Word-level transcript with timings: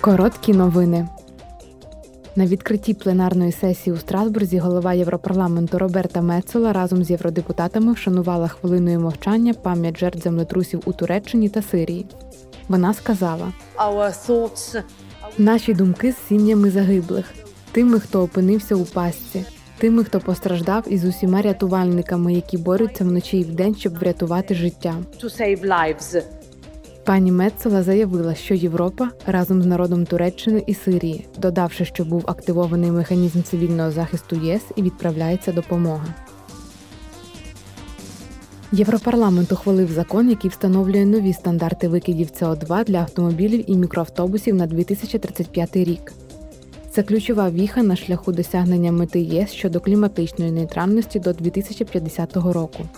Короткі 0.00 0.52
новини. 0.52 1.08
На 2.36 2.46
відкритті 2.46 2.94
пленарної 2.94 3.52
сесії 3.52 3.94
у 3.94 3.98
Страсбурзі 3.98 4.58
голова 4.58 4.92
Європарламенту 4.92 5.78
Роберта 5.78 6.20
Мецола 6.22 6.72
разом 6.72 7.04
з 7.04 7.10
євродепутатами 7.10 7.92
вшанувала 7.92 8.48
хвилиною 8.48 9.00
мовчання 9.00 9.54
пам'ять 9.54 9.98
жертв 9.98 10.18
землетрусів 10.22 10.82
у 10.84 10.92
Туреччині 10.92 11.48
та 11.48 11.62
Сирії. 11.62 12.06
Вона 12.68 12.94
сказала: 12.94 13.52
Наші 15.38 15.74
думки 15.74 16.12
з 16.12 16.28
сім'ями 16.28 16.70
загиблих, 16.70 17.34
тими, 17.72 18.00
хто 18.00 18.22
опинився 18.22 18.74
у 18.74 18.84
пастці, 18.84 19.44
тими, 19.78 20.04
хто 20.04 20.20
постраждав, 20.20 20.84
і 20.88 20.98
з 20.98 21.04
усіма 21.04 21.42
рятувальниками, 21.42 22.34
які 22.34 22.58
борються 22.58 23.04
вночі 23.04 23.38
і 23.38 23.44
вдень, 23.44 23.74
щоб 23.74 23.98
врятувати 23.98 24.54
життя. 24.54 24.94
Пані 27.10 27.32
Мецела 27.32 27.82
заявила, 27.82 28.34
що 28.34 28.54
Європа 28.54 29.10
разом 29.26 29.62
з 29.62 29.66
народом 29.66 30.06
Туреччини 30.06 30.64
і 30.66 30.74
Сирії, 30.74 31.26
додавши, 31.38 31.84
що 31.84 32.04
був 32.04 32.24
активований 32.26 32.90
механізм 32.90 33.42
цивільного 33.42 33.90
захисту 33.90 34.36
ЄС 34.36 34.62
і 34.76 34.82
відправляється 34.82 35.52
допомога. 35.52 36.14
Європарламент 38.72 39.52
ухвалив 39.52 39.92
закон, 39.92 40.30
який 40.30 40.50
встановлює 40.50 41.04
нові 41.04 41.32
стандарти 41.32 41.88
викидів 41.88 42.28
СО2 42.28 42.84
для 42.84 42.98
автомобілів 42.98 43.70
і 43.70 43.76
мікроавтобусів 43.76 44.54
на 44.54 44.66
2035 44.66 45.76
рік. 45.76 46.12
Це 46.90 47.02
ключова 47.02 47.50
віха 47.50 47.82
на 47.82 47.96
шляху 47.96 48.32
досягнення 48.32 48.92
мети 48.92 49.20
ЄС 49.20 49.50
щодо 49.50 49.80
кліматичної 49.80 50.52
нейтральності 50.52 51.20
до 51.20 51.32
2050 51.32 52.36
року. 52.36 52.88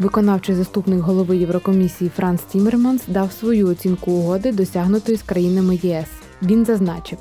Виконавчий 0.00 0.54
заступник 0.54 1.00
голови 1.00 1.36
Єврокомісії 1.36 2.10
Франц 2.16 2.42
Тімерманс 2.42 3.02
дав 3.06 3.32
свою 3.32 3.68
оцінку 3.68 4.10
угоди, 4.10 4.52
досягнутої 4.52 5.18
з 5.18 5.22
країнами 5.22 5.78
ЄС. 5.82 6.06
Він 6.42 6.64
зазначив: 6.64 7.18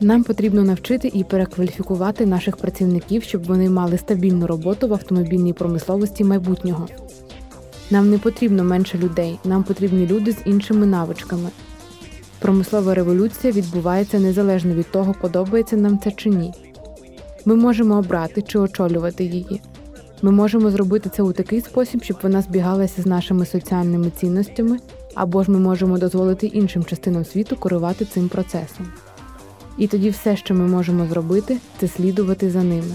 нам 0.00 0.24
потрібно 0.24 0.64
навчити 0.64 1.10
і 1.14 1.24
перекваліфікувати 1.24 2.26
наших 2.26 2.56
працівників, 2.56 3.22
щоб 3.22 3.44
вони 3.44 3.70
мали 3.70 3.98
стабільну 3.98 4.46
роботу 4.46 4.88
в 4.88 4.92
автомобільній 4.92 5.52
промисловості 5.52 6.24
майбутнього. 6.24 6.88
Нам 7.90 8.10
не 8.10 8.18
потрібно 8.18 8.64
менше 8.64 8.98
людей, 8.98 9.38
нам 9.44 9.64
потрібні 9.64 10.06
люди 10.06 10.32
з 10.32 10.38
іншими 10.44 10.86
навичками. 10.86 11.48
Промислова 12.38 12.94
революція 12.94 13.52
відбувається 13.52 14.18
незалежно 14.18 14.74
від 14.74 14.90
того, 14.90 15.14
подобається 15.20 15.76
нам 15.76 15.98
це 15.98 16.10
чи 16.10 16.28
ні. 16.28 16.52
Ми 17.44 17.54
можемо 17.54 17.98
обрати 17.98 18.42
чи 18.42 18.58
очолювати 18.58 19.24
її. 19.24 19.60
Ми 20.22 20.30
можемо 20.30 20.70
зробити 20.70 21.10
це 21.16 21.22
у 21.22 21.32
такий 21.32 21.60
спосіб, 21.60 22.02
щоб 22.02 22.16
вона 22.22 22.42
збігалася 22.42 23.02
з 23.02 23.06
нашими 23.06 23.46
соціальними 23.46 24.10
цінностями, 24.10 24.78
або 25.14 25.42
ж 25.42 25.50
ми 25.50 25.58
можемо 25.58 25.98
дозволити 25.98 26.46
іншим 26.46 26.84
частинам 26.84 27.24
світу 27.24 27.56
керувати 27.56 28.04
цим 28.04 28.28
процесом. 28.28 28.92
І 29.78 29.86
тоді 29.86 30.10
все, 30.10 30.36
що 30.36 30.54
ми 30.54 30.66
можемо 30.66 31.06
зробити, 31.06 31.58
це 31.80 31.88
слідувати 31.88 32.50
за 32.50 32.62
ними. 32.62 32.94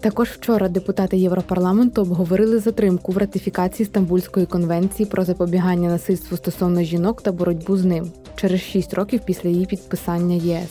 Також 0.00 0.28
вчора 0.28 0.68
депутати 0.68 1.16
Європарламенту 1.16 2.02
обговорили 2.02 2.58
затримку 2.58 3.12
в 3.12 3.18
ратифікації 3.18 3.86
Стамбульської 3.86 4.46
конвенції 4.46 5.06
про 5.06 5.24
запобігання 5.24 5.88
насильству 5.88 6.36
стосовно 6.36 6.82
жінок 6.82 7.22
та 7.22 7.32
боротьбу 7.32 7.76
з 7.76 7.84
ним 7.84 8.12
через 8.36 8.60
6 8.60 8.94
років 8.94 9.20
після 9.24 9.48
її 9.48 9.66
підписання 9.66 10.36
ЄС. 10.36 10.70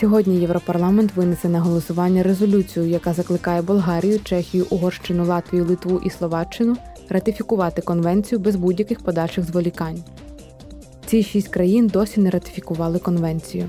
Сьогодні 0.00 0.40
Європарламент 0.40 1.16
винесе 1.16 1.48
на 1.48 1.60
голосування 1.60 2.22
резолюцію, 2.22 2.86
яка 2.86 3.12
закликає 3.12 3.62
Болгарію, 3.62 4.20
Чехію, 4.24 4.66
Угорщину, 4.70 5.24
Латвію, 5.24 5.64
Литву 5.64 6.00
і 6.04 6.10
Словаччину 6.10 6.76
ратифікувати 7.08 7.82
конвенцію 7.82 8.38
без 8.38 8.56
будь-яких 8.56 9.00
подальших 9.00 9.44
зволікань. 9.44 9.98
Ці 11.06 11.22
шість 11.22 11.48
країн 11.48 11.86
досі 11.86 12.20
не 12.20 12.30
ратифікували 12.30 12.98
конвенцію. 12.98 13.68